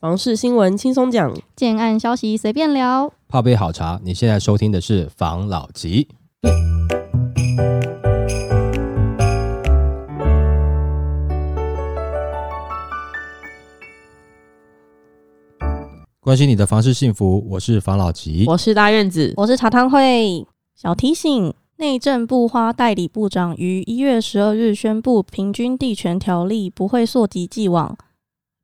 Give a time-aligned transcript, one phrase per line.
[0.00, 3.12] 房事新闻轻松讲，建案消息随便聊。
[3.28, 6.08] 泡杯好茶，你现在收听的是房老吉。
[16.18, 20.46] 关心你的房事幸福，我是房老吉，我是大院子，我是茶汤会。
[20.74, 21.52] 小提醒。
[21.76, 27.96] 内政部花代理部长于一月十二日宣布，平均地权条例不会溯及既往。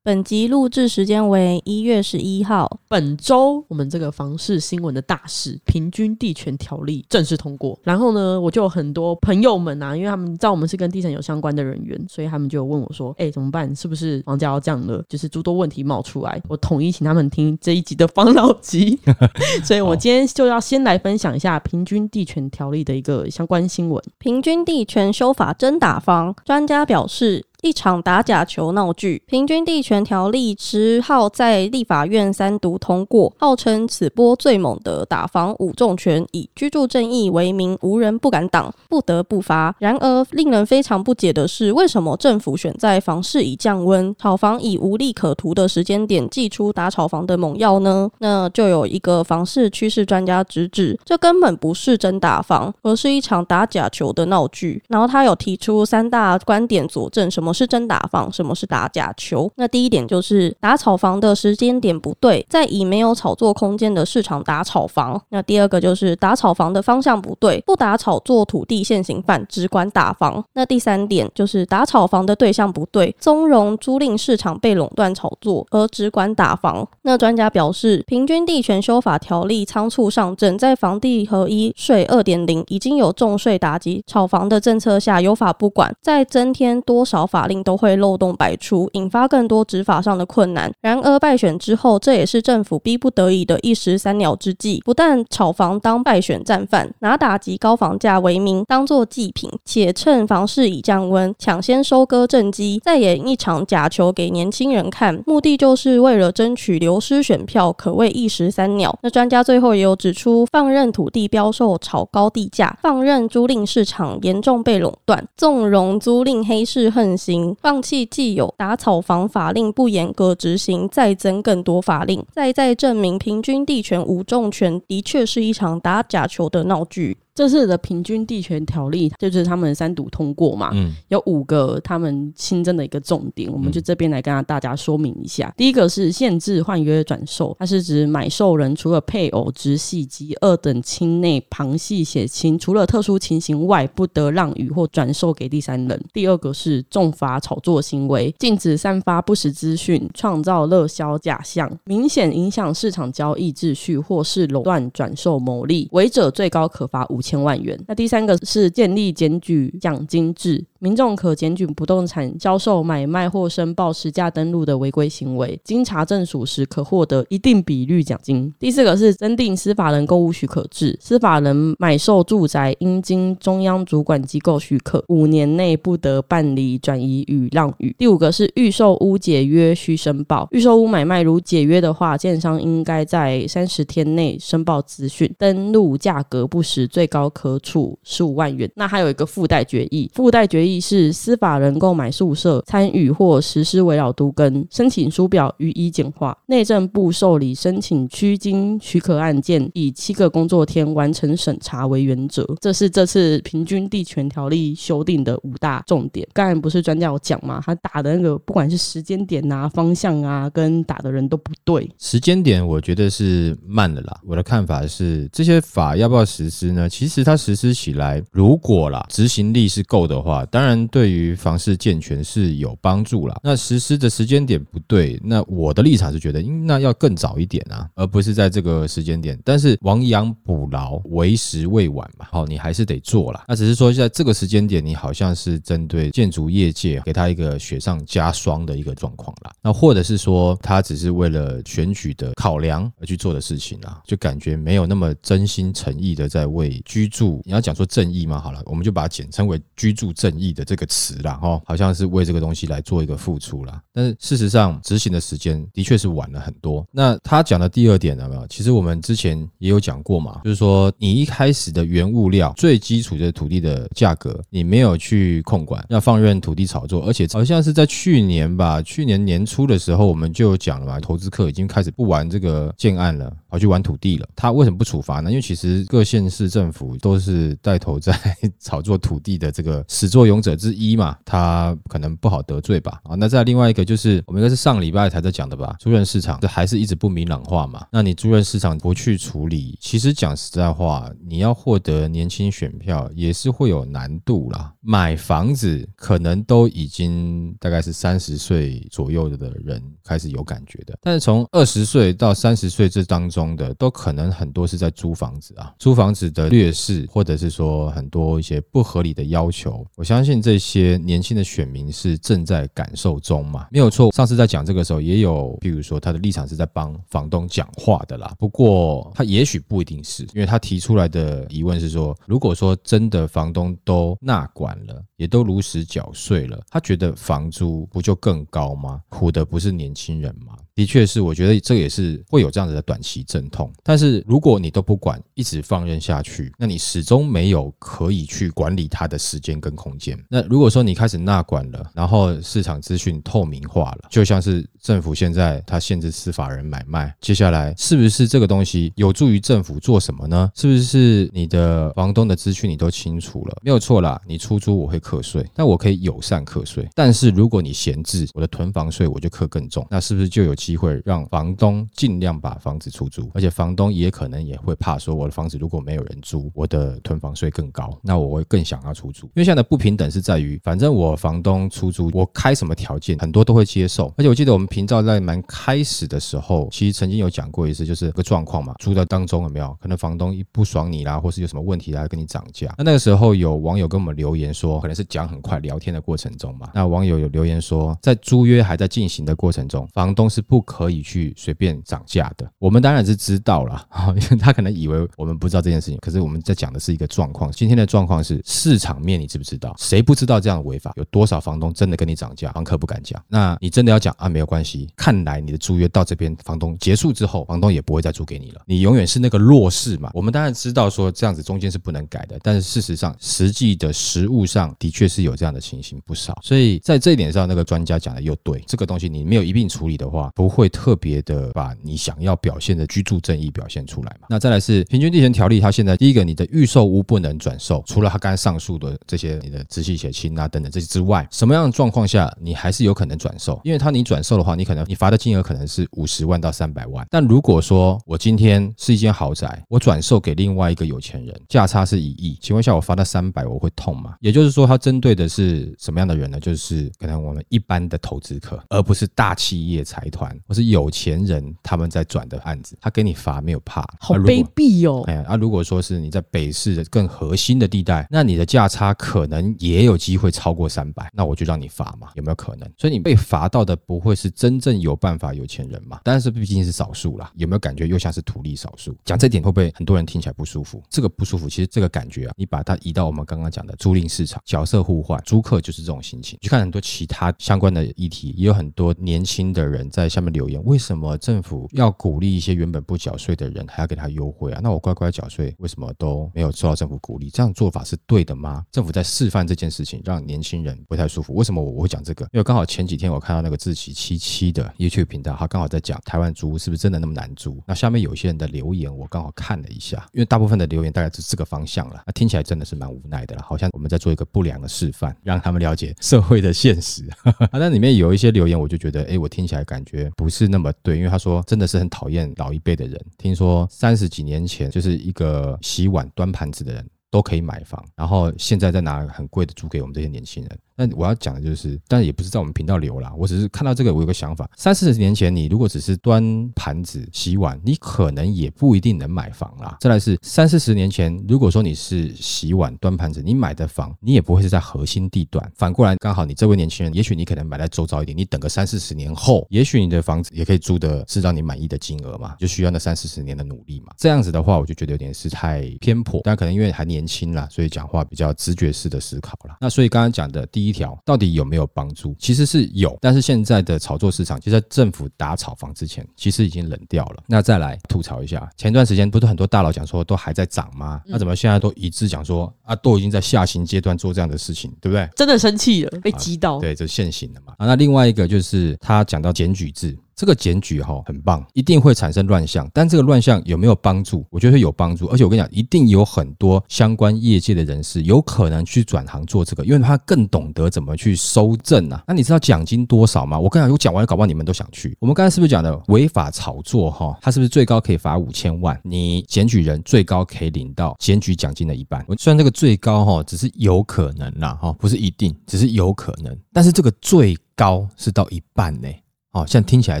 [0.06, 2.78] 本集录制时间为一月十一号。
[2.88, 7.78] 本周我们这个房事新闻的大事，平均地权条例正式通过。
[7.82, 13.74] 然后呢，我就有很多朋友们啊，因为他们知道我们是跟地产有相关的人员，所以他们就问我说：“哎、欸，怎么办？
[13.74, 15.02] 是不是房价要降了？
[15.08, 19.00] 就是诸多问题冒出来。”我统一请他们听这一集的房老吉。
[19.64, 24.04] 所以我今天就要先来分享一下平均地权条例的一个相关新闻。
[24.18, 27.46] 平均地权修法真打方，专家表示。
[27.64, 39.74] 一场打假球闹剧，平均地权条例十号在立法院三读通过，号称此波最猛的打房五重拳，以居住正义为名，无人不敢挡，不得不发。
[39.78, 48.10] 然而，令人非常不解的是，为什么政府选在房市已降温、炒房已无利可图的时间点，祭出打炒房的猛药呢？
[48.18, 54.82] 那就有一个房市趋势专家直指，这根本不是真打房，而是一场打假球的闹剧。
[54.88, 57.53] 然后他有提出三大观点佐证，什么？
[57.54, 59.50] 是真打房，什么是打假球？
[59.56, 65.20] 那第一点就是打炒房的时间点不对，在以没有炒作空间的市场打炒房。
[65.30, 70.44] 那第二个就是打炒房的方向不对，不打炒作土地现行犯，只管打房。
[70.54, 76.86] 那第三点就是打炒房的对象不对，纵容租赁市场被垄断炒作，而只管打房。
[77.02, 90.72] 那专家表示，平均地权修法条例仓促上阵，在房地合一税二点零已经有重税打击炒房的政策下，有法不管，再增添多少法令都会漏洞百出，引发更多执法上的困难。
[90.80, 94.80] 然而败选之后，这也是政府逼不得已的一石三鸟之计。
[94.84, 108.96] 不但炒房当败选战犯，拿打击高房价为名当做祭品，且趁房市已降温，抢先收割政绩，再演一场假球给年轻人看，目的就是为了争取流失选票，可谓一石三鸟。
[109.02, 117.33] 那专家最后也有指出，放任土地标售炒高地价，放任租赁市场严重被垄断，纵容租赁黑市横行。
[117.60, 127.16] 放弃既有打草房法令不严格执行，再增更多法令，再再证明平均地权无重权的确是一场打假球的闹剧。
[127.34, 135.52] 这次的平均地权条例就是他们三读通过嘛，嗯，有五个他们新增的一个重点，我们就这边来跟大家说明一下。
[135.56, 146.04] 第一个是限制换约转售，它是指买受人除了配偶、直系及二等亲内旁系血亲，除了特殊情形外，不得让与或转售给第三人。
[146.12, 157.78] 第二个是重罚炒作行为，禁止散发不实资讯，创造热销假象，明显影响市场交易秩序，或是垄断转售牟利，违者最高可罚五千万元。
[157.88, 160.62] 那第三个是建立检举奖金制。
[160.84, 168.52] 民众可检举不动产销售、买卖或申报实价登录的违规行为，经查证属实，可获得一定比率奖金。
[168.58, 177.90] 第四个是增订司法人购屋许可制，司法人买售住宅应经中央主管机构许可，五年内不得办理转移与让与。
[177.96, 188.70] 第五个是预售屋解约需申报，预售屋买卖如解约的话，建商应该在三十天内申报资讯，登录价格不实，最高可处十五万元。
[188.76, 190.73] 那还有一个附带决议，附带决议。
[190.80, 202.44] 是司法人购买宿舍参与或实施围绕都更申请书表予以简化，内政部受理申请区经许可案件以七个工作天完成审查为原则。
[202.60, 206.26] 这是这次平均地权条例修订的五大重点。
[206.32, 207.62] 刚才不是专家有讲吗？
[207.64, 211.88] 他打的那个不管是时间点啊、方向啊，跟打的人都不对。
[211.98, 214.20] 时间点我觉得是慢了啦。
[214.26, 216.88] 我的看法是，这些法要不要实施呢？
[216.88, 220.63] 其实它实施起来，如果啦执行力是够的话，当然。
[220.64, 223.38] 当然，对于房市健全是有帮助啦。
[223.42, 229.38] 那实施的时间点不对，那我的立场是觉得，那要更早一点啊，而不是在这个时间点。
[229.44, 232.26] 但是亡羊补牢，为时未晚嘛。
[232.30, 233.44] 好，你还是得做啦。
[233.46, 239.52] 那只是说，在这个时间点，你好像是针对建筑业界给他一个雪上加霜的一个状况啦。
[239.60, 247.42] 那或者是说，他只是为了选举的考量而去做的事情啊，就感觉没有那么真心诚意的在为居住。
[247.44, 248.40] 你要讲说正义吗？
[248.40, 250.43] 好了，我们就把它简称为居住正义。
[250.44, 253.80] 益的这个词啦，哈，好像是为这个东西来做一个付出啦。
[253.92, 256.84] 但是事实上执行的时间的确是晚了很多。
[256.90, 258.46] 那他讲的第二点有没有？
[258.48, 274.28] 其实我们之前也有讲过嘛，就是说你一开始的原物料最基础的土地的价格，你没有去控管，要放任土地炒作，而且好像是在去年吧，去年年初的时候我们就讲了嘛，投资客已经开始不玩这个建案了，跑去玩土地了。
[274.36, 275.30] 他为什么不处罚呢？
[275.30, 278.18] 因为其实各县市政府都是带头在
[278.60, 283.00] 炒作土地的这个始作俑者之一嘛，他可能不好得罪吧。
[283.04, 287.86] 啊，那再另外一个就是我们应该是上礼拜才在讲的吧，租赁市场这还是一直不明朗化嘛。
[287.90, 294.72] 那你租赁市场不去处理，其实讲实在话，你要获得年轻选票也是会有难度啦。
[294.80, 314.10] 买房子可能都已经大概是三十岁左右的人开始有感觉的，但是从二十岁到三十岁这当中的，都可能很多是在租房子啊，租房子的劣势，或者是说很多一些不合理的要求，我相信相信这些年轻的选民是正在感受中嘛，没有错。
[314.10, 329.02] 上次在讲这个时候，也有，比如说他的立场是在帮房东讲话的啦，不过他也许不一定是，因为他提出来的疑问是说，如果说真的房东都纳管了，也都如实缴税了，他觉得房租不就更高吗？
[329.10, 330.56] 苦的不是年轻人吗？
[330.74, 333.72] 的确是，我觉得这也是会有这样子的短期阵痛。
[333.84, 340.18] 但是如果你都不管，一直放任下去，那你始终没有可以去管理它的时间跟空间。
[340.28, 350.50] 那如果说你开始纳管了，然后市场资讯透明化了，就像是政府现在它限制司法人买卖，接下来是不是这个东西有助于政府做什么呢？
[350.56, 353.56] 是不是你的房东的资讯你都清楚了？
[353.62, 356.88] 没有错啦，你出租我会课税，但我可以友善课税。
[356.96, 360.52] 但是如果你闲置，我的囤房税我就课更重，那是不是就有？
[360.64, 369.26] 机会让房东尽量把房子出租，而且房东也可能也会怕说，我的房子如果没有人租，我的囤房税更高，那我会更想要出租。
[369.26, 374.10] 因为现在的不平等是在于，反正我房东出租，我开什么条件，很多都会接受。
[374.16, 382.74] 而且我记得我们频道在蛮开始的时候，其实曾经有讲过一次，就是个状况嘛，租的当中有没有可能房东一不爽你啦，或是有什么问题来跟你涨价？
[382.78, 390.53] 那那个时候有网友跟我们留言说，可能是讲很快聊天的过程中嘛，那网友有留言说，在租约还在进行的过程中，房东是不。
[390.54, 392.48] 不可以去随便涨价的。
[392.60, 393.84] 我们当然是知道了，
[394.14, 395.98] 因为他可能以为我们不知道这件事情。
[396.00, 397.50] 可是我们在讲的是一个状况。
[397.50, 399.74] 今天的状况是市场面，你知不知道？
[399.76, 400.92] 谁不知道这样的违法？
[400.94, 403.20] 有多少房东真的跟你涨价，房客不敢讲？
[403.26, 404.28] 那你真的要讲啊？
[404.28, 404.88] 没有关系。
[404.94, 408.62] 看来你的租约到这边，房东结束之后，房东也不会再租给你了。
[408.64, 410.12] 你永远是那个弱势嘛。
[410.14, 416.38] 我们当然知道说这样子中间是不能改的，但是事实上，实际的实物上的确是有这样的情形不少。
[416.44, 418.62] 所以在这一点上，那个专家讲的又对。
[418.68, 424.26] 这个东西你没有一并处理的话，不会特别的把你想要表现的居住正义表现出来嘛。
[424.28, 433.58] 那再来是平均地权条例，它现在第一个，你的预售屋不能转售，除了他刚才上述的这些，你的直系血亲啊等等这些之外，什么样的状况下你还是有可能转售？
[433.64, 437.06] 因为他你转售的话，你可能你罚的金额可能是五十万到三百万。
[437.10, 444.16] 但如果说我今天是一间豪宅，我转售给另外一个有钱人，价差是一亿，请问一下我罚他三百，我会痛吗？
[444.20, 446.38] 也就是说，他针对的是什么样的人呢？
[446.38, 450.90] 就是可能我们一般的投资客，而不是大企业财团或是有。
[450.94, 455.02] 钱人他们在转的案子，他给你罚没有怕，好卑鄙哦！
[455.08, 462.70] 哎呀，啊，如果说是你在北市的更核心的地带，那你的价差可能也有机会超过三百，那我就让你罚嘛，有没有可能？
[462.78, 465.98] 所以你被罚到的不会是真正有办法有钱人嘛？
[466.04, 468.96] 但是毕竟是少数啦，有没有感觉又像是图利少数？
[469.04, 470.80] 讲这点会不会很多人听起来不舒服？
[470.88, 476.38] 这个不舒服，其实这个感觉啊，你把它移到我们刚刚讲的租赁市场，角色互换，租客就是这种心情。
[476.40, 480.60] 去看很多其他相关的议题，也有很多年轻的人在下面们留言。
[480.64, 484.60] 为什么政府要鼓励一些原本不缴税的人，还要给他优惠啊？
[484.62, 487.30] 那我乖乖缴税，为什么都没有受到政府鼓励？
[487.30, 488.64] 这样做法是对的吗？
[488.72, 491.34] 政府在示范这件事情，让年轻人不太舒服。
[491.34, 492.24] 为什么我会讲这个？
[492.32, 497.62] 因为刚好前几天我看到那个志祺七七的 YouTube 频道，他刚好在讲台湾租屋是不是真的那么难租？
[497.66, 502.02] 那下面有些人的留言，我刚好看了一下，因为大部分的留言大概是这个方向了。
[502.06, 507.04] 那听起来真的是蛮无奈的了，好像我们在做一个不良的示范，让他们了解社会的现实。
[507.50, 510.96] 啊，那里面有一些留言，我就觉得，哎，我听起来感觉不是那么对。
[510.96, 513.00] 因为他说真的是很讨厌老一辈的人。
[513.18, 520.58] 听说三十几年前就是一个洗碗端盘子的人都可以买房，然后现在再拿很贵的租给我们这些年轻人。
[520.76, 529.76] 那我要讲的就是，但也不是在我们频道留啦，我只是看到这个，我有个想法：三四十年前，你如果只是端盘子、洗碗，你可能也不一定能买房啦。
[529.80, 535.48] 再来是三四十年前，如果说你是洗碗、端盘子，你买的房，你也不会是在核心地段。
[535.54, 543.92] 反过来，刚好你这位年轻人，也许你可能买在周遭一点，你等个三四十年后，也许你的房子也可以租的是让你满意的金额嘛，就需要那三四十年的努力嘛。
[543.96, 549.58] 这样子的话，我就觉得有点是太偏颇，但可能因为还年年轻啦，所以讲话比较直觉式的思考啦。
[549.60, 552.16] 那所以刚刚讲的第一条，到底有没有帮助？
[552.18, 557.22] 其实是有，但是现在的炒作市场，其实在政府打炒房之前，其实已经冷掉了。
[557.26, 561.02] 那再来吐槽一下，前段时间不是很多大佬讲说都还在涨吗？
[561.04, 565.06] 那怎么现在都一致讲说啊，都已经在下行阶段做这样的事情，对不对？
[565.14, 566.56] 真的生气了，被激到。
[566.56, 567.54] 啊、对，这现行的嘛。
[567.58, 569.96] 啊，那另外一个就是他讲到检举制。
[570.16, 574.24] 这个检举哈很棒，一定会产生乱象，但这个乱象有没有帮助？
[574.30, 582.02] 我觉得有帮助，而且我跟你讲，一定有很多相关业界的人士有可能去转行做这个，因为他更懂得怎么去收证啊。
[582.06, 583.38] 那你知道奖金多少吗？
[583.38, 584.96] 我跟你讲，我讲完搞不好你们都想去。
[585.00, 587.18] 我们刚才是不是讲的违法炒作哈？
[587.20, 588.78] 他是不是最高可以罚五千万？
[588.84, 592.04] 你检举人最高可以领到检举奖金的一半。
[592.06, 598.88] 我虽然这个最高哈只是有可能啦哈，不是一定，只是有可能，但是这个最高是到一半呢。
[599.34, 600.00] 哦，现在听起来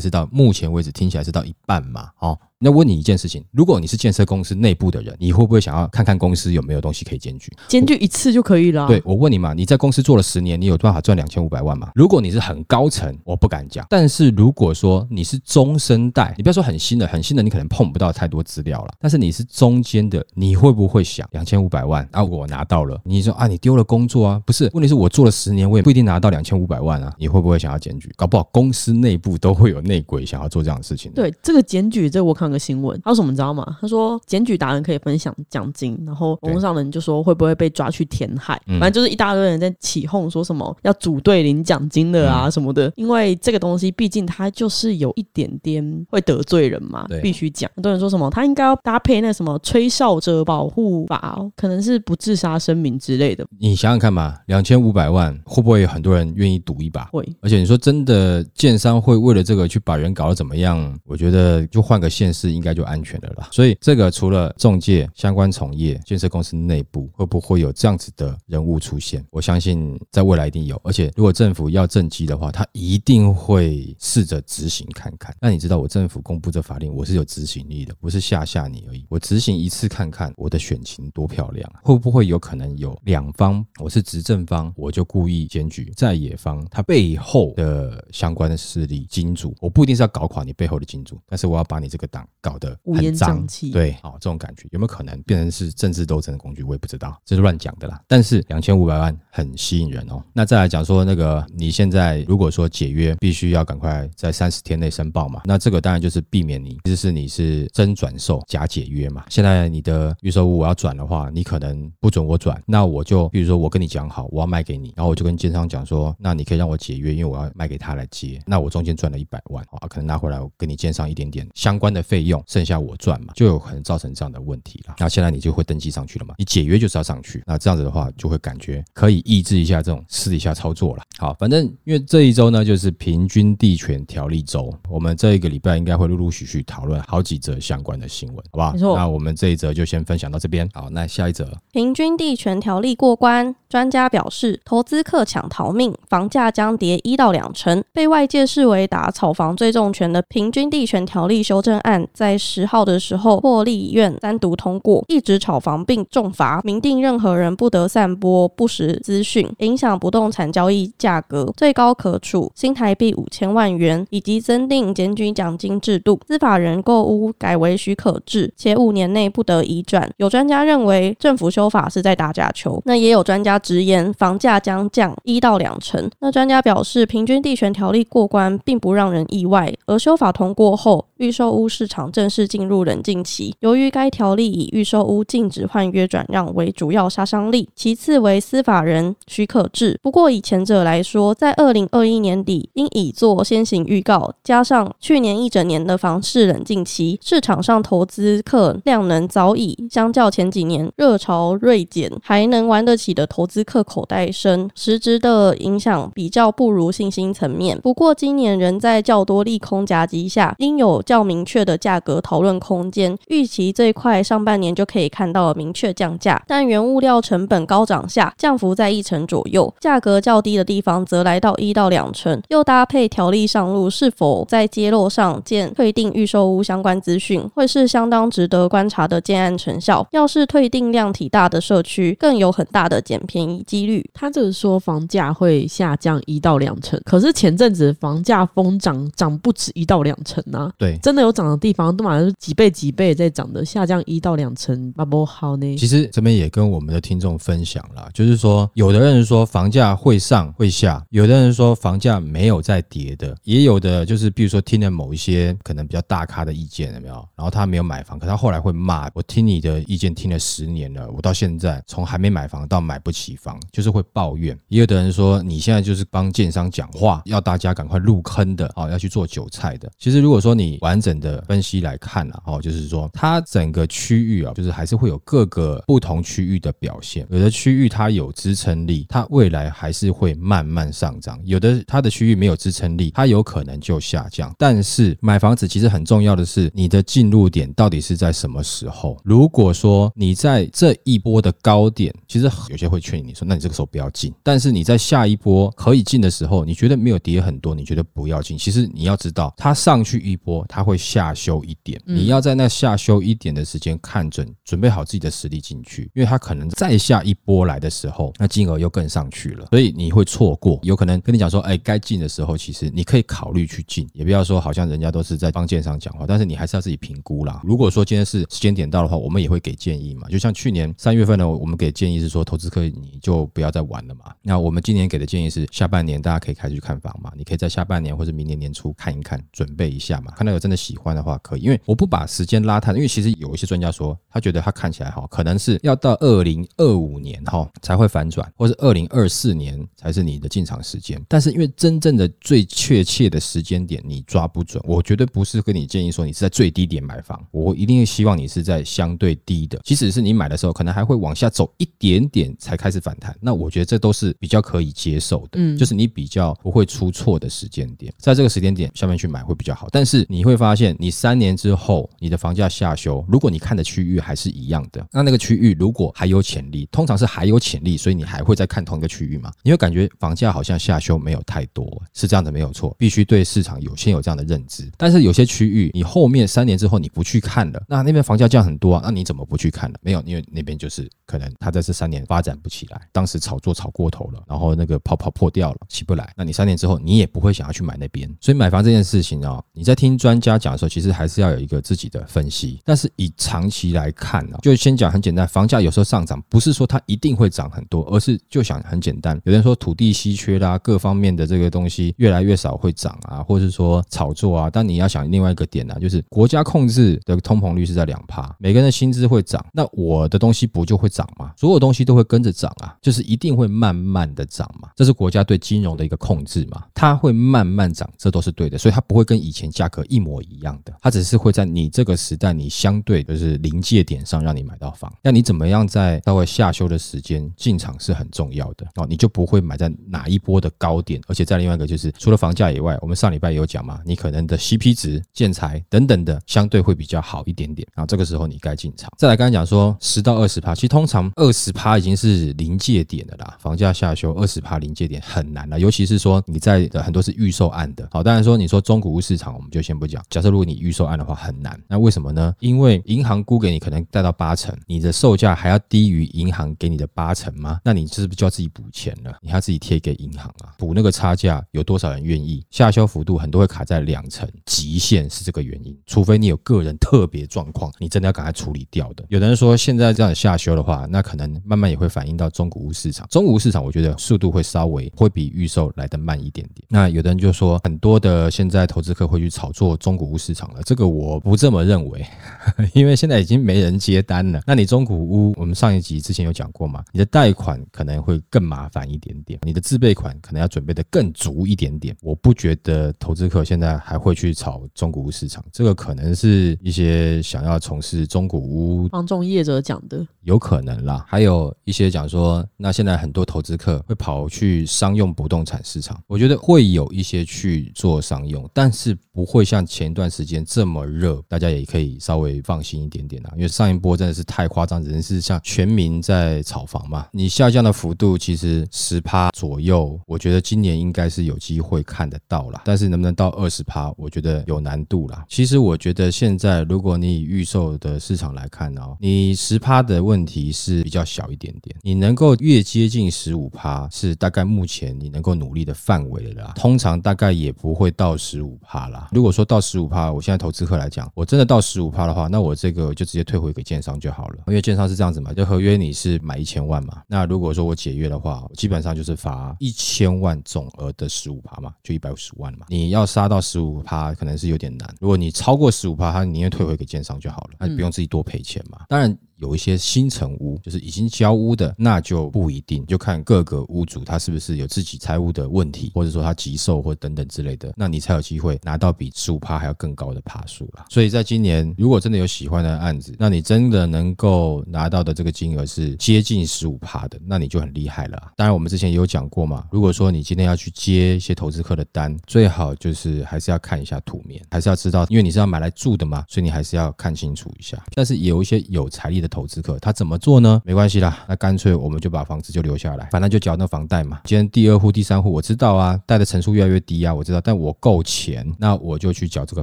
[0.00, 2.38] 是到目前为止听起来是到一半嘛，哦。
[2.64, 7.52] 那问你一件事情，如果你是建设公司内部的人，你会不会想要看看公司有没有东西可以检举？
[7.68, 8.86] 检举一次就可以了。
[8.86, 11.90] 对，我问你嘛，你在公司做了十年，你有办法赚两千五百万吗？
[11.94, 13.84] 如果你是很高层，我不敢讲。
[13.90, 18.94] 但是如果说你是中生代，你不要说很新的，很新的你可能碰不到太多资料了。
[18.98, 22.24] 但是你是中间的，你会不会想两千五百万啊？
[22.24, 24.40] 我拿到了，你说啊，你丢了工作啊？
[24.46, 27.12] 不是，问题是我做了十年，我也不一定拿到两千五百万啊。
[27.18, 28.10] 你会不会想要检举？
[28.16, 31.12] 搞不好公司内部都会有内鬼想要做这样的事情。
[31.12, 33.30] 对，这个检举，这个我看个新闻，他说什么？
[33.32, 33.76] 你知道吗？
[33.80, 38.60] 他说检举达人可以分享奖金，然后网络上的人就说会不会被抓去填海？
[38.78, 42.92] 反正就是一大堆人在起哄，说什么要组队领奖金的啊什么的。
[42.94, 47.68] 因为这个东西毕竟它就是有一点点会得罪人嘛，必须讲。
[47.74, 53.44] 很多人说什么他应该要搭配那什么吹哨者保护法，可能是不自杀声明之类的。
[53.58, 57.04] 你想想看嘛，两千五百万会不会有很多人愿意赌一把？
[57.06, 57.26] 会。
[57.40, 60.96] 而且你说真的，建商会为了这个去把人搞得怎么样？
[61.06, 63.48] 我觉得就换个县市应该就安全了。
[63.50, 69.24] 所以这个除了中介相关从业，建设公司内部会不会有这样子的人物出现？
[69.30, 70.80] 我相信在未来一定有。
[70.84, 75.34] 而且如果政府要政绩的话，他一定会试着执行看看。
[75.40, 79.06] 那你知道我政府公布这法令，我是有执行力的，不是吓吓你而已。
[79.08, 83.64] 我执行一次看看我的选情多漂亮，会不会有可能有两方？
[83.80, 93.14] 我是执政方，我就故意检举在野方，他背后的相关的势力金主，我不一定是要搞垮你背后的金主，但是我要把你这个党搞得很。
[93.14, 96.64] 脏气对，好，这种感觉有没有可能变成是政治斗争的工具？
[96.64, 98.00] 我也不知道，这是乱讲的啦。
[98.08, 100.20] 但是两千五百万很吸引人哦。
[100.32, 105.42] 那再来讲说那个，你现在如果说解约，必须要赶快在三十天内申报嘛。
[105.44, 109.24] 那这个当然就是避免你，其实是你是真转售假解约嘛。
[109.28, 118.42] 现在你的预售屋我要转的话，你可能不准我转，那我就比如说我跟你讲好，我要卖给你，然后我就跟建商讲说，那你可以让我解约，因为我要卖给他来接。
[118.44, 123.32] 那我中间赚了一百万啊，可能拿回来我跟你建商一点点相关的费用，剩下我赚嘛。
[123.34, 124.94] 就有可能造成这样的问题了。
[124.98, 126.34] 那现在你就会登记上去了嘛？
[126.38, 127.42] 你解约就是要上去。
[127.46, 131.02] 那这样子的话，就会感觉可以抑制一下这种私底下操作了。
[131.18, 138.72] 好，反正因为这一周呢，就是平均地权条例周，我们这一个礼拜应该会陆陆续续讨论好几则相关的新闻，好不好？
[138.72, 138.96] 没错。
[138.96, 140.68] 那我们这一则就先分享到这边。
[140.72, 147.82] 好，那下一则，平均地权条例过关，专家表示投资客抢逃命，房价将跌一到两成。
[147.92, 166.20] 被外界视为打炒房最重拳的平均地权条例修正案，在十号的时候获立院单独通过，一直炒房并重罚，明定任何人不得散播不实资讯，影响不动产交易价格，最高可处新台币五千万元，以及增订检举奖金制度。
[166.26, 170.10] 司法人购屋改为许可制，且五年内不得移转。
[170.16, 176.10] 有专家认为政府修法是在打假球，那也有专家直言房价将降一到两成。
[176.20, 183.54] 那专家表示，平均地权条例过关并不让人意外，而修法通过后，预售屋市场正式进入冷静期。
[183.60, 189.98] 由于该条例以预售屋禁止换约转让为主要杀伤力，其次为司法人许可制。
[190.02, 207.80] 不过以前者来说，在二零二一年底因已做先行预告，加上去年一整年的房市冷静期，市场上投资客量能早已相较前几年热潮锐减，还能玩得起的投资客口袋深，实质的影响比较不如信心层面。
[207.80, 213.16] 不过今年仍在较多利空夹击下，应有较明确的价格讨论空间。
[213.28, 222.42] 预期最快上半年就可以看到明确降价，但原物料成本高涨下，降幅在一成左右，价格较低的地方则来到一到两成。
[222.48, 230.06] 又搭配条例上路，是否在揭露上见退订预售屋相关资讯，会是相当值得观察的建案成效。
[230.12, 234.08] 要是退订量体大的社区，更有很大的捡便宜几率。
[234.14, 240.72] 他这是说房价会下降一到两成，可是前阵子房价疯涨，涨不止一到两成啊。
[240.78, 245.76] 对，真的有涨的地方都马上几倍几倍在涨的，下降一到两成，那不好呢？
[245.76, 257.14] 其实这边也跟我们的听众分享了，就是说，有的人说房价会上会下，有的人说房价没有在跌的，也有的就是比如说听了某一些可能比较大咖的意见，有没有？
[257.36, 264.58] 然后他没有买房，可他后来会骂我，听你的意见听了十年了，我到现在从还没买房到买不起房，就是会抱怨。
[264.68, 269.90] 也有的人说你现在就是帮建商讲话，要大家赶快入坑的哦，要去做韭菜的。
[269.98, 277.26] 其实如果说你完整的分析来看了哦，就是说它整个区域啊，就是还是会有各个不同区域的表现。
[277.30, 284.54] 有的区域它有支撑力，它未来还是会慢慢上涨；有的它的区域没有支撑力，它有可能就下降。
[284.58, 289.18] 但是买房子其实很重要的是你的进入点到底是在什么时候？
[289.24, 294.30] 如果说你在这一波的高点，其实有些会劝你说，那你这个时候不要进。
[294.42, 298.58] 但是你在下一波可以进的时候，你觉得没有跌很多，你觉得不要进。
[298.58, 302.02] 其实你要知道，它上去一波，它会下修一点。
[302.04, 310.80] 你要在那下修一点的时间看准，准备好自己的实力进去，因为它可能再下一波来的时候，那金额又更上去了，所以你会错过。
[310.82, 317.60] 有可能跟你讲说，哎，该进的时候，其实你可以考虑去进，也不要说好像人家都是在帮建商讲话，但是你还是要自己评估啦。
[317.62, 320.26] 如果说今天是时间点到的话，我们也会给建议嘛。
[320.28, 324.34] 就像去年三月份呢，我们给建议是说，投资客你就不要再玩了嘛。
[324.42, 327.30] 那我们今年给的建议是，下半年大家可以开始去看房嘛。
[327.36, 330.32] 你可以在下半年或者明年年初看一看，准备一下嘛。
[330.36, 331.60] 看到有真的喜欢的话，可以。
[331.60, 341.22] 因为我不把时间拉太，因为其实有一些专家说，他觉得他看起来哈，可能是要到二零二五年哈才会反转，或是二零二四年才是你的进场时间。
[341.28, 359.88] 但是因为真正的最确切的时间点你抓不准，我绝对不是跟你建议说你是在最低点买房，我一定希望你是在相对低的，即使是你买的时候可能还会往下走一点点才开始反弹，那我觉得这都是比较可以接受的，嗯，就是你比较不会出错的时间点，在这个时间点下面去买会比较好。
[359.90, 369.50] 但是你会会发现，你三年之后你的房价下修，如果你看的区域还是一样的，那那个区域如果还有潜力，通常是还有潜力，所以你还会再看同一个区域吗？
[369.62, 374.88] 你会感觉房价好像下修没有太多，是这样的没有错，必须对市场有先有这样的认知。
[374.96, 379.98] 但是有些区域你后面三年之后你不去看了，那那边房价降很多啊，那你怎么不去看了？
[380.02, 386.32] 没有，因为那边就是可能它在这三年发展不起来，当时炒作炒过头了，然后那个泡泡破掉了，起不来。
[386.36, 388.30] 那你三年之后你也不会想要去买那边。
[388.40, 392.80] 所以买房这件事情啊，你在听专家讲的时候，其实还是要有一个自己的分析。
[392.84, 399.40] 但是以长期来看呢，就先讲很简单，房价有时候上涨，不是说它一定会涨很多，而是就想很简单。
[399.44, 404.70] 有人说土地稀缺啦，各方面的这个东西越来越少会涨啊，或是说炒作啊。
[404.70, 411.52] 但你要想另外一个点呢，就是国家控制的通膨率是在两趴，每个人的薪资会涨，那我的东西不就会涨吗？
[411.56, 414.88] 所有东西都会跟着涨啊，就是一定会慢慢的涨嘛。
[414.96, 425.12] 这是国家对金融的一个控制嘛，它会慢慢涨，这都是对的，所以它不会跟以前价格一模我一样的，它只是会在你这个时代，你相对就是临界点上让你买到房。
[425.22, 439.10] 那你怎么样在稍微下修的时间进场是很重要的哦，你就不会买在哪一波的高点，而且在另外一个就是除了房价以外，我们上礼拜有讲嘛，你可能的 CP 值、建材等等的相对会比较好一点点啊，这个时候你该进场。
[439.16, 448.08] 再来刚才讲说十到二十趴，其实通常二十趴已经是临界点的啦，房价下修二十趴临界点很难了，尤其是说你在的很多是预售案的。
[448.10, 450.23] 好，当然说你说中古屋市场，我们就先不讲。
[450.28, 452.54] 假设如果你预售案的话很难，那为什么呢？
[452.60, 457.80] 因为银行估给你可能贷到八成，你的售价还要低于银行给你的八成吗？
[457.84, 459.38] 那你是不是就要自己补钱了？
[459.40, 460.74] 你还要自己贴给银行啊？
[460.78, 462.64] 补那个差价有多少人愿意？
[462.70, 465.96] 下修幅度很多会卡在两成，极限是这个原因。
[466.06, 469.24] 除非你有个人特别状况，你真的要赶快处理掉的。
[469.28, 473.26] 有的人说现在这样下修的话，那可能慢慢也会反映到中古屋市场。
[473.30, 476.86] 中古屋市场我觉得速度会稍微会比预售来得慢一点点。
[476.88, 482.26] 那有的人就说很多的现在投资客会去炒作中古屋市场了，这个我不这么认为，
[482.92, 484.60] 因为现在已经没人接单了。
[484.66, 492.14] 那你中古屋，我们上一集之前有讲过嘛，你的贷款可能会更麻烦一点点，你的自备款可能要准备的更足一点点。
[492.20, 501.24] 我不觉得投资客现在还会去炒中古屋市场，这个可能是一些想要从事中古屋房仲业者讲的，有可能啦。
[501.26, 513.52] 还有一些讲说，那现在很多投资客会跑去商用不动产市场，我觉得会有一些去做商用，但是不会像前一段时间这么热，大家也可以稍微放心一点点啦。
[513.54, 522.82] 因为上一波真的是太夸张，人是像全民在炒房嘛，你下降的幅度其实十趴左右，我觉得今年应该是有机会看得到啦。
[522.84, 525.44] 但是能不能到二十趴，我觉得有难度啦。
[525.48, 536.72] 其实我觉得现在如果你以预售的市场来看哦，你十趴的问题是比较小一点点，你能够越接近十五趴，是大概目前你能够努力的范围了啦。
[536.74, 539.04] 通常大概也不会到十五趴。
[539.08, 539.28] 啦。
[539.32, 552.86] 如果说到十五趴，我现在投资客来讲，我真的到十五趴的话，那我这个就直接退回给建商就好了，因为建商是这样子嘛，就合约你是买一千万嘛，那如果说我解约的话，基本上就是罚一千万总额的十五趴嘛，就一百五十万嘛。
[552.88, 555.14] 你要杀到十五趴，可能是有点难。
[555.20, 559.02] 如果你超过十五趴，他宁愿退回给建商就好了，那你不用自己多赔钱嘛。
[559.08, 559.36] 当然。
[559.64, 571.06] 有一些新成屋，就是已经交屋的，那就不一定，就看各个屋主他是不是有自己财务的问题，或者说他急售或等等之类的，那你才有机会拿到比十五趴还要更高的趴数啦。
[571.08, 578.52] 所以在今年，如果真的有喜欢的案子，那你真的能够拿到的这个金额是接近十五趴的，那你就很厉害了。
[578.56, 587.96] 当然，我们之前也有讲过嘛，如果说你今天要去接一些投资客的单，最好就是还是要看一下图面，还是要知道，因为你是要买来住的嘛，所以你还是要看清楚一下。
[588.14, 589.48] 但是有一些有财力的。
[589.54, 590.82] 投资客他怎么做呢？
[590.84, 594.40] 没关系啦，那干脆我们就把房子就留下来，反正就缴那房贷嘛。
[594.44, 599.82] 今天第二户、第三户我知道啊，贷的成数越来越低啊，我知道，但我够钱，那我就去缴这个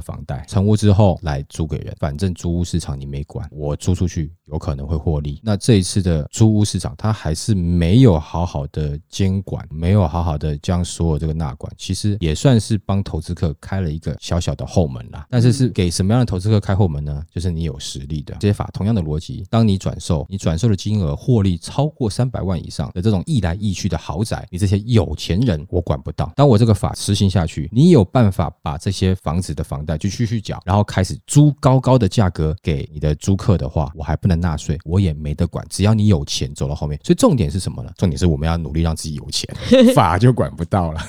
[0.00, 0.44] 房贷。
[0.46, 5.40] 成屋之后来租给人，反正租屋市场你没管，我租出去有可能会获利。
[5.42, 15.26] 那这一次的租屋市场，它还是没有好好的监管，没有好好的将所有这个纳管，其实也算是帮投资客开了一个小小的后门啦。
[15.30, 17.22] 但是是给什么样的投资客开后门呢？
[17.32, 18.36] 就是你有实力的。
[18.40, 26.30] 这些法同样的逻辑，当你转售，你转售的金额获利超过三百万以上的这种易来易去的豪宅，你这些有钱人我管不到。
[26.36, 35.64] 当我这个法实行下去，你有办法把这些房子的房贷就继续缴，然后开始租高高的价格给你的租客的话，我还不能纳税，我也没得管。
[35.70, 37.90] 只要你有钱走到后面，所以重点是什么呢？
[37.96, 39.48] 重点是我们要努力让自己有钱，
[39.94, 41.00] 法就管不到了。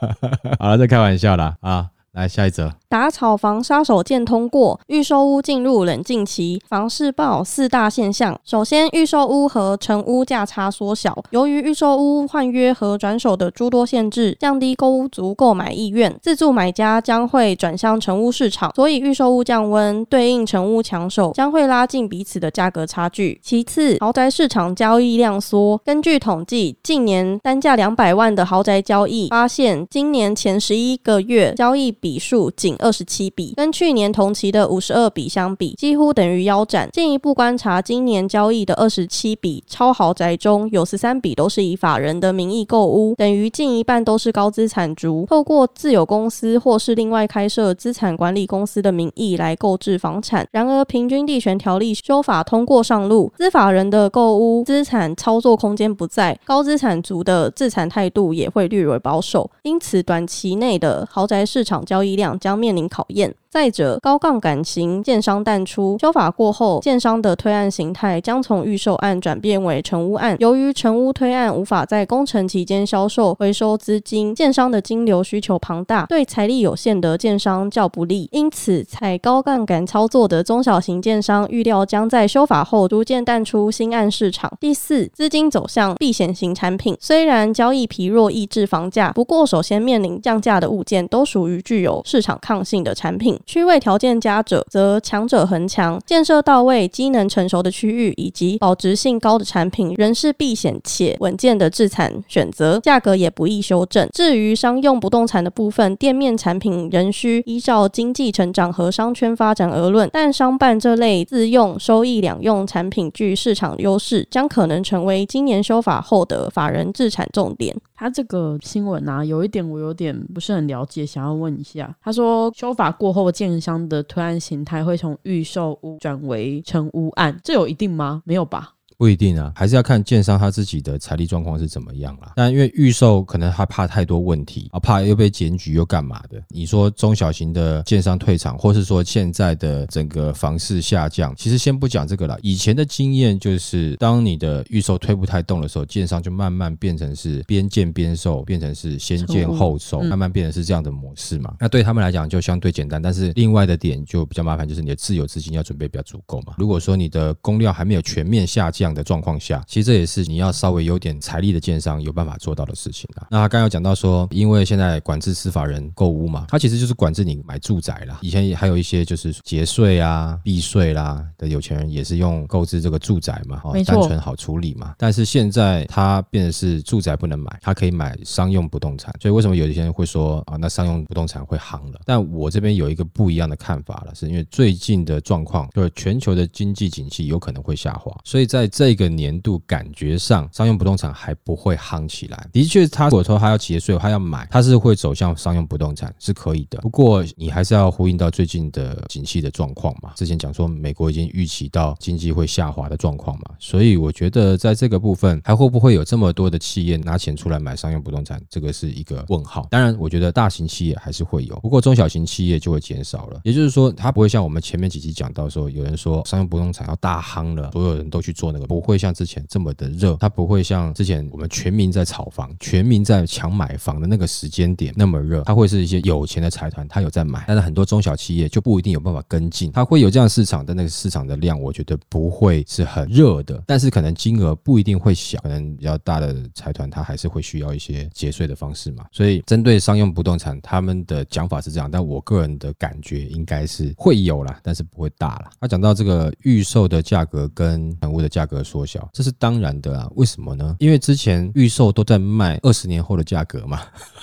[0.60, 1.88] 好了，这开玩笑啦啊！
[2.12, 6.60] 来下一则，打炒房杀手锏通过，预售屋进入冷静期。
[6.68, 8.38] 房市报四大现象。
[8.44, 11.16] 首先，预售屋和成屋价差缩小。
[11.30, 18.70] 由于预售屋换约和转手的诸多限制，降低购屋族购买意愿，自住买家将会转向成屋市场。
[18.74, 23.40] 所以，预售屋降温，对应成屋抢手，将会拉近彼此的价格差距。
[23.42, 25.80] 其次，豪宅市场交易量缩。
[25.82, 31.90] 根据统计，近年单价两百万的豪宅交易，发现今年前十一个月交易。
[32.02, 36.90] 笔数仅二十七笔，跟去年同期的五十二笔相比，几乎等于腰斩。
[36.92, 50.46] 进一步观察今年交易的二十七笔超豪宅中，有十三笔都是以法人的名义购屋，等于近一半都是高资产族透过自有公司或是另外开设资产管理公司的名义来购置房产。
[50.50, 61.82] 然而，平均地权条例修法通过上路，资法人的购屋资产操作空间不在，高资产族的资产态度也会略为保守，因此短期内的豪宅市场。
[61.84, 63.34] 交易量将面临考验。
[63.52, 70.34] 再者，高杠杆型建商淡出，修法过后，建商的推案形态将从预售案转变为成屋案。
[70.40, 78.26] 由于成屋推案无法在工程期间销售回收资金，建商的金流需求庞大，对财力有限的建商较不利。
[78.32, 84.50] 因此，采高杠杆操作的中小型建商预料将在修法后逐渐淡出新案市场。
[84.58, 93.38] 第四，资金走向避险型产品，虽然交易疲弱抑制房价，不过首先面临降价的物件都属于具有市场抗性的产品。
[93.46, 104.08] 区位条件佳者，则强者恒强；建设到位、机能成熟的区域以及保值性高的产品，仍是避险且稳健的置产选择，价格也不易修正。
[104.12, 117.76] 至于商用不动产的部分，店面产品仍需依照经济成长和商圈发展而论，但商办这类自用、收益两用产品具市场优势，将可能成为今年修法后的法人置产重点。
[118.02, 121.96] 他这个新闻啊，有一点我有点不是很了解，想要问一下。
[122.02, 128.20] 他说修法过后，建商的推案形态会从预售屋转为成屋案，这有一定吗？
[128.24, 128.74] 没有吧？
[129.02, 132.34] 不一定啊，还是要看建商他自己的财力状况是怎么样啦。
[132.36, 136.40] 但因为预售可能他怕太多问题啊，怕又被检举又干嘛的。
[136.46, 142.38] 你说中小型的建商退场，或是说现在的整个房市下降，其实先不讲这个了。
[142.42, 151.56] 以前的经验就是，当你的预售推不太动的时候，建商就慢慢变成是边建边售，变成是先建后售，慢慢变成是这样的模式嘛。
[151.58, 156.54] 那对他们来讲就相对简单，但是另外的点就比较麻烦，就是你的自有资金要准备比较足够嘛。
[156.56, 163.26] 如果说你的工料还没有全面下降，的状况下，其实这也是你要稍微有点财力的建商有办法做到的事情啊。
[163.30, 168.18] 那他刚刚有讲到说，因为现在管制司法人购屋嘛，他其实就是管制你买住宅啦。
[168.22, 174.94] 以前还有一些就是节税啊、避税啦的有钱人也是用购置这个住宅嘛，哦，单纯好处理嘛。
[174.98, 179.12] 但是现在它变的是住宅不能买，它可以买商用不动产。
[179.20, 182.00] 所以为什么有一些人会说啊，那商用不动产会行了？
[182.04, 188.81] 但我这边有一个不一样的看法了，是因为最近的状况就是全球的经济景气有可能会下滑，所以在这。
[188.82, 192.48] 这个年度感觉上商用不动产还不会夯起来。
[192.52, 196.80] 的确，他如果说他要企业税，他要买，他是会走向商用不动产是可以的。
[196.80, 200.10] 不过你还是要呼应到最近的景气的状况嘛。
[200.16, 209.68] 之前讲说美国已经预期到经济会下滑的状况嘛，所以我觉得在这个部分还会不会有这么多的企业拿钱出来买商用不动产，这个是一个问号。
[209.70, 213.42] 当然，我觉得大型企业还是会有，不过中小型企业就会减少了。
[213.44, 225.42] 也就是说，它不会像我们前面几集讲到说，有人说商用不动产要大夯了，所有人都去做那个，不会像之前这么的热，它不会像之前我们全民在炒房、全民在抢买房的那个时间点那么热。
[225.42, 229.70] 它会是一些有钱的财团，他有在买，但是很多中小企业就不一定有办法跟进。
[229.72, 239.04] 它会有这样市场的那个市场的量，我觉得不会是很热的，但是可能金额不一定会小，可能比较大的财团它还是会需要一些节税的方式嘛。
[239.12, 245.50] 所以针对商用不动产，他们的讲法是这样，但我个人的感觉应该是会有啦，但是不会大啦。
[245.60, 250.08] 他讲到这个预售的价格跟房屋的价格个缩小，这是当然的啊。
[250.14, 250.76] 为什么呢？
[250.78, 253.80] 因为之前预售都在卖二十年后的价格嘛。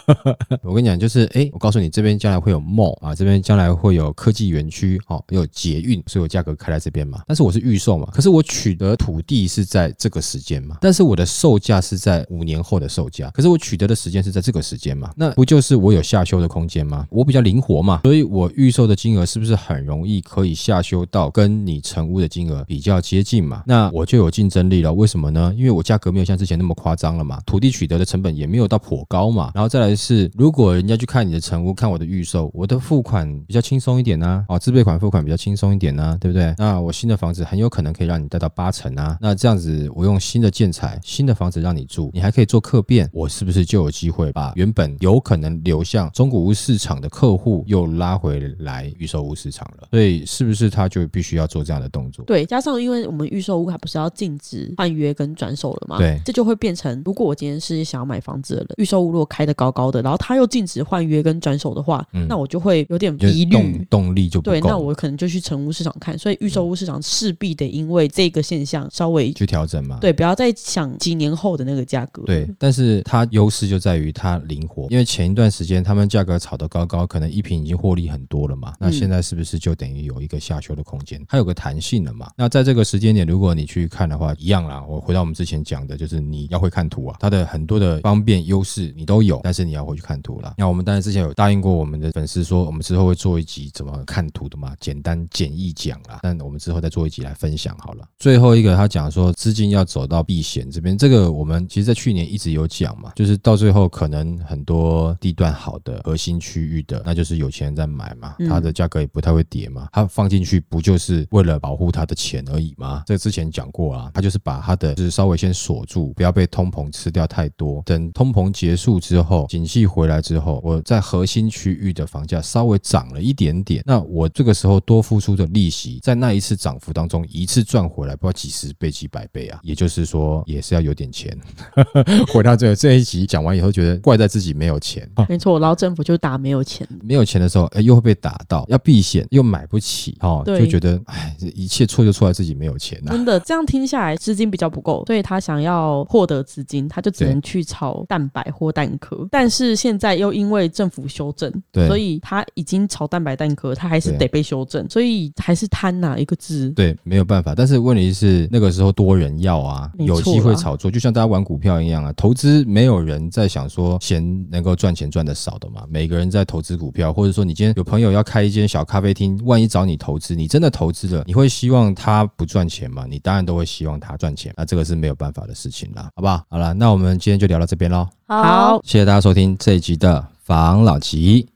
[0.64, 7.22] 我跟你讲，就是哎，我告诉你，这边将来会有 mall 啊，这边将来会有科技园区，哦，有捷运，所以我价格开在这边嘛。
[7.28, 17.06] 但是我是预售嘛，可是我取得土地是在这个时间嘛，但是我的售价是在五年后的售价，可是我取得的时间是在这个时间嘛，那不就是我有下修的空间吗？
[17.12, 23.64] 我比较灵活嘛，所以我预售的金额是不是很容易可以下修到跟你成屋的金额比较接近嘛？
[23.68, 24.94] 那我就有竞争力了。
[24.94, 25.54] 为什么呢？
[25.56, 29.90] 因为我价格没有像之前那么夸张了嘛，土地取得的成本也没有到颇高嘛，然后再来。
[30.00, 36.56] 是，如果人家去看你的成屋，看我的预售，我的付款比较轻松一点呢、啊，哦，自备款付款比较轻松一点呢、对不对？
[36.58, 49.90] 那我新的房子很有可能可以让你贷到八成啊，那这样子我用新的建材、新的房子让你住，你还可以做客变，我是不是就有机会把原本有可能流向中古屋市场的客户又拉回来预售屋市场了？
[49.92, 52.24] 所以是不是他就必须要做这样的动作？
[52.24, 55.98] 对，加上因为我们预售屋还不是要禁止换约跟转手了嘛？
[55.98, 59.90] 对，这就会变成，如果我今天是想要买房子的人，预售屋如果开的高高。
[59.90, 64.46] 的，然后他又禁止换约跟转手的话，嗯、那我就会有点疑虑，动，动力就不。
[64.46, 69.98] 对，那我可能就去成屋市场看，所以预售屋市场势必得因为这个现象稍微去调整嘛。
[70.00, 72.22] 对，不要再想几年后的那个价格。
[72.28, 78.76] 对，但是它优势就在于它灵活，因为前一段时间他们价格炒得高高，可能一平已经获利很多了嘛。
[78.80, 81.20] 那现在是不是就等于有一个下修的空间？
[81.28, 82.30] 它有个弹性了嘛？
[82.38, 84.84] 那在这个时间点，如果你去看的话，一样啦。
[84.88, 90.54] 我回到我们之前讲的，就是你要会看图啊，它的很多的方便优势你都有，但是你要回去看图啦。
[90.58, 96.20] 那我们当然之前有答应过我们的粉丝说，我们之后会做一集怎么看图的嘛，简单简易讲啦。
[96.22, 98.08] 但我们之后再做一集来分享好了。
[98.20, 113.04] 最后一个他讲说资金要走到避险这边，这个我们其实在去年一直有讲嘛，就是到最后可能很多地段好的核心区域的，那就是有钱人在买嘛，它的价格也不太会跌嘛，它放进去不就是为了保护他的钱而已吗？
[113.06, 117.82] 这之前讲过啊，他就是把他的就是稍微先锁住，不要被通膨吃掉太多。
[117.86, 120.60] 等通膨结束之后，景气回来之后。
[120.64, 129.60] 我在核心区域的房价稍微涨了一点点，那我这个时候多付出的利息，在那一次涨幅当中一次赚回来，不知道几十倍、几百倍啊！
[129.64, 131.38] 也就是说，也是要有点钱。
[132.34, 135.10] 回到这个这一集讲完以后，觉得怪在自己没有钱。
[135.30, 143.12] 没错，然后政府就打没有钱，没有钱的时候，哎，又会被打到，要避险又买不起，哦，就觉得哎，一切错就错在自己没有钱啊！
[143.12, 149.28] 真的，这样听下来，资金比较不够，所以他想要获得资金，他就只能去炒蛋白或蛋壳。
[149.32, 156.70] 但是现在又因为政府修正，对，所以他已经炒蛋白蛋壳，他还是得被修正，所以还是贪哪一个字？
[156.72, 157.54] 对，没有办法。
[157.56, 162.14] 但是问题是那个时候多人要啊，有机会炒作，就像大家玩股票一样啊。
[162.14, 173.06] 投资没有人在想说钱能够赚钱赚的少的嘛，每个人在投资股票，或者说你今天有朋友要开一间小咖啡厅，万一找你投资，你真的投资了，你会希望他不赚钱吗？
[173.10, 176.44] 你当然都会希望他赚钱，那这个是没有办法的事情啦，好不好？
[176.50, 178.10] 好了，那我们今天就聊到这边喽。
[178.26, 180.28] 好，谢谢大家收听这一集的。
[180.50, 181.48] 房老吉，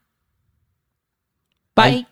[1.73, 2.05] 拜。